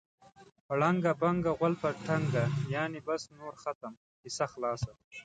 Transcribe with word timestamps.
ړنګه 0.79 1.11
بنګه 1.21 1.51
غول 1.57 1.73
په 1.81 1.89
تنګه. 2.07 2.45
یعنې 2.75 2.99
بس 3.07 3.21
نور 3.37 3.53
ختم، 3.63 3.93
کیسه 4.21 4.45
خلاصه. 4.53 4.91